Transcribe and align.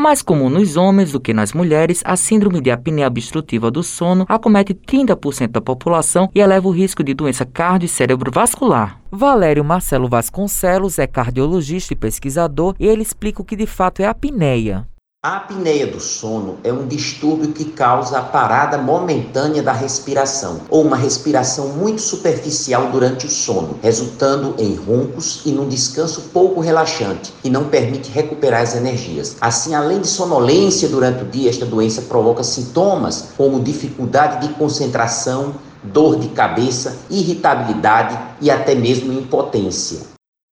Mais 0.00 0.22
comum 0.22 0.48
nos 0.48 0.78
homens 0.78 1.12
do 1.12 1.20
que 1.20 1.34
nas 1.34 1.52
mulheres, 1.52 2.00
a 2.06 2.16
síndrome 2.16 2.58
de 2.62 2.70
apneia 2.70 3.06
obstrutiva 3.06 3.70
do 3.70 3.82
sono 3.82 4.24
acomete 4.30 4.72
30% 4.72 5.48
da 5.48 5.60
população 5.60 6.30
e 6.34 6.40
eleva 6.40 6.66
o 6.66 6.70
risco 6.70 7.04
de 7.04 7.12
doença 7.12 7.44
cardio 7.44 7.84
e 7.84 7.88
cerebrovascular. 7.88 8.98
Valério 9.12 9.62
Marcelo 9.62 10.08
Vasconcelos 10.08 10.98
é 10.98 11.06
cardiologista 11.06 11.92
e 11.92 11.96
pesquisador 11.96 12.74
e 12.80 12.86
ele 12.86 13.02
explica 13.02 13.42
o 13.42 13.44
que 13.44 13.54
de 13.54 13.66
fato 13.66 14.00
é 14.00 14.06
apneia. 14.06 14.88
A 15.22 15.36
apneia 15.36 15.86
do 15.86 16.00
sono 16.00 16.56
é 16.64 16.72
um 16.72 16.88
distúrbio 16.88 17.52
que 17.52 17.66
causa 17.66 18.20
a 18.20 18.22
parada 18.22 18.78
momentânea 18.78 19.62
da 19.62 19.70
respiração, 19.70 20.62
ou 20.70 20.82
uma 20.82 20.96
respiração 20.96 21.68
muito 21.76 22.00
superficial 22.00 22.90
durante 22.90 23.26
o 23.26 23.28
sono, 23.28 23.78
resultando 23.82 24.54
em 24.56 24.74
roncos 24.74 25.42
e 25.44 25.50
num 25.50 25.68
descanso 25.68 26.30
pouco 26.32 26.58
relaxante, 26.58 27.34
que 27.42 27.50
não 27.50 27.64
permite 27.64 28.10
recuperar 28.10 28.62
as 28.62 28.74
energias. 28.74 29.36
Assim, 29.42 29.74
além 29.74 30.00
de 30.00 30.06
sonolência 30.06 30.88
durante 30.88 31.22
o 31.22 31.26
dia, 31.26 31.50
esta 31.50 31.66
doença 31.66 32.00
provoca 32.00 32.42
sintomas 32.42 33.34
como 33.36 33.60
dificuldade 33.60 34.48
de 34.48 34.54
concentração, 34.54 35.54
dor 35.82 36.18
de 36.18 36.28
cabeça, 36.28 36.96
irritabilidade 37.10 38.18
e 38.40 38.50
até 38.50 38.74
mesmo 38.74 39.12
impotência. 39.12 40.00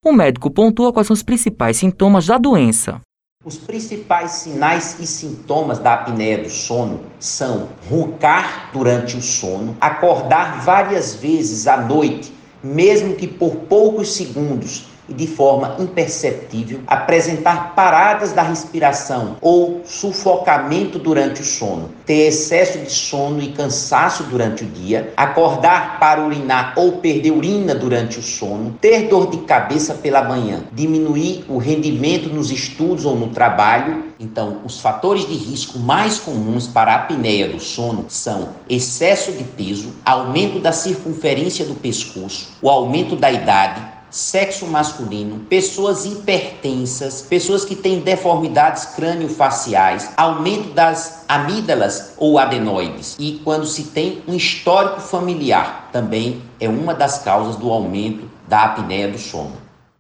O 0.05 0.13
médico 0.13 0.51
pontua 0.51 0.93
quais 0.93 1.07
são 1.07 1.15
os 1.15 1.23
principais 1.23 1.79
sintomas 1.79 2.27
da 2.27 2.37
doença. 2.37 3.01
Os 3.45 3.57
principais 3.57 4.33
sinais 4.33 4.97
e 4.99 5.07
sintomas 5.07 5.79
da 5.79 5.95
apneia 5.95 6.43
do 6.43 6.51
sono 6.51 7.03
são 7.21 7.69
roncar 7.89 8.71
durante 8.73 9.17
o 9.17 9.23
sono, 9.23 9.77
acordar 9.81 10.65
várias 10.65 11.15
vezes 11.15 11.69
à 11.69 11.77
noite, 11.77 12.35
mesmo 12.61 13.15
que 13.15 13.29
por 13.29 13.55
poucos 13.69 14.17
segundos, 14.17 14.89
e 15.09 15.15
de 15.15 15.27
forma 15.27 15.77
imperceptível 15.79 16.81
apresentar 16.87 17.75
paradas 17.75 18.33
da 18.33 18.43
respiração 18.43 19.37
ou 19.41 19.83
sufocamento 19.85 20.99
durante 20.99 21.41
o 21.41 21.45
sono, 21.45 21.91
ter 22.05 22.29
excesso 22.29 22.79
de 22.79 22.91
sono 22.91 23.43
e 23.43 23.53
cansaço 23.53 24.25
durante 24.25 24.65
o 24.65 24.67
dia, 24.67 25.13
acordar 25.17 25.99
para 25.99 26.25
urinar 26.25 26.75
ou 26.77 26.93
perder 26.93 27.33
urina 27.33 27.75
durante 27.75 28.19
o 28.19 28.23
sono, 28.23 28.77
ter 28.81 29.09
dor 29.09 29.31
de 29.31 29.39
cabeça 29.39 29.95
pela 29.95 30.23
manhã, 30.23 30.65
diminuir 30.73 31.45
o 31.49 31.59
rendimento 31.59 32.29
nos 32.29 32.51
estudos 32.51 33.05
ou 33.05 33.17
no 33.17 33.29
trabalho. 33.29 34.05
Então, 34.21 34.59
os 34.65 34.81
fatores 34.81 35.27
de 35.27 35.35
risco 35.35 35.79
mais 35.79 36.19
comuns 36.19 36.67
para 36.67 36.93
a 36.93 36.97
apneia 36.97 37.49
do 37.49 37.61
sono 37.61 38.07
são 38.09 38.49
excesso 38.69 39.33
de 39.33 39.45
peso, 39.45 39.93
aumento 40.05 40.59
da 40.59 40.73
circunferência 40.73 41.65
do 41.65 41.75
pescoço, 41.75 42.49
o 42.61 42.69
aumento 42.69 43.15
da 43.15 43.31
idade, 43.31 43.81
sexo 44.11 44.67
masculino, 44.67 45.41
pessoas 45.41 46.05
hipertensas, 46.05 47.23
pessoas 47.23 47.65
que 47.65 47.77
têm 47.77 48.01
deformidades 48.01 48.87
crânio-faciais, 48.97 50.11
aumento 50.17 50.73
das 50.73 51.25
amígdalas 51.29 52.15
ou 52.17 52.39
adenoides 52.39 53.17
e 53.19 53.41
quando 53.45 53.67
se 53.67 53.85
tem 53.85 54.23
um 54.27 54.35
histórico 54.35 55.01
familiar, 55.01 55.89
também 55.93 56.43
é 56.61 56.69
uma 56.69 56.95
das 56.95 57.19
causas 57.23 57.57
do 57.57 57.71
aumento 57.71 58.29
da 58.47 58.65
apneia 58.65 59.09
do 59.09 59.19
sono. 59.19 59.53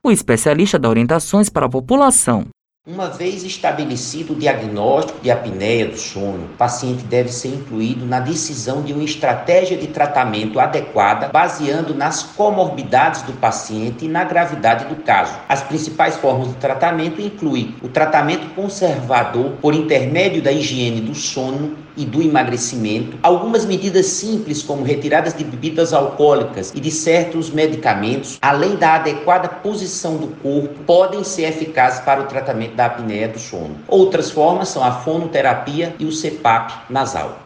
O 0.02 0.10
especialista 0.10 0.78
dá 0.78 0.88
orientações 0.88 1.48
para 1.48 1.66
a 1.66 1.68
população 1.68 2.46
uma 2.88 3.10
vez 3.10 3.44
estabelecido 3.44 4.32
o 4.32 4.36
diagnóstico 4.36 5.20
de 5.20 5.30
apneia 5.30 5.84
do 5.88 5.98
sono, 5.98 6.46
o 6.46 6.56
paciente 6.56 7.04
deve 7.04 7.30
ser 7.30 7.48
incluído 7.48 8.06
na 8.06 8.18
decisão 8.18 8.80
de 8.80 8.94
uma 8.94 9.04
estratégia 9.04 9.76
de 9.76 9.88
tratamento 9.88 10.58
adequada, 10.58 11.28
baseando 11.28 11.94
nas 11.94 12.22
comorbidades 12.22 13.20
do 13.22 13.34
paciente 13.34 14.06
e 14.06 14.08
na 14.08 14.24
gravidade 14.24 14.86
do 14.86 14.96
caso. 15.02 15.34
As 15.50 15.62
principais 15.62 16.16
formas 16.16 16.48
de 16.48 16.54
tratamento 16.54 17.20
incluem 17.20 17.74
o 17.82 17.88
tratamento 17.88 18.54
conservador 18.54 19.50
por 19.60 19.74
intermédio 19.74 20.40
da 20.40 20.50
higiene 20.50 21.02
do 21.02 21.14
sono 21.14 21.76
e 21.94 22.06
do 22.06 22.22
emagrecimento, 22.22 23.18
algumas 23.22 23.66
medidas 23.66 24.06
simples 24.06 24.62
como 24.62 24.84
retiradas 24.84 25.34
de 25.34 25.42
bebidas 25.42 25.92
alcoólicas 25.92 26.72
e 26.74 26.80
de 26.80 26.92
certos 26.92 27.50
medicamentos, 27.50 28.38
além 28.40 28.76
da 28.76 28.94
adequada 28.94 29.48
posição 29.48 30.16
do 30.16 30.28
corpo, 30.28 30.84
podem 30.86 31.24
ser 31.24 31.46
eficazes 31.46 31.98
para 32.00 32.20
o 32.20 32.26
tratamento 32.26 32.77
da 32.78 32.86
apneia 32.86 33.26
do 33.26 33.40
sono. 33.40 33.76
Outras 33.88 34.30
formas 34.30 34.68
são 34.68 34.84
a 34.84 34.92
fonoterapia 34.92 35.96
e 35.98 36.04
o 36.04 36.12
CPAP 36.12 36.72
nasal. 36.88 37.40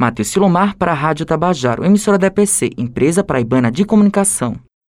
Matheus 0.00 0.28
Silomar 0.28 0.76
para 0.78 0.92
a 0.92 0.94
Rádio 0.94 1.26
Tabajaro, 1.26 1.84
emissora 1.84 2.16
da 2.16 2.28
EPC, 2.28 2.70
empresa 2.78 3.22
paraibana 3.22 3.70
de 3.70 3.84
comunicação. 3.84 4.56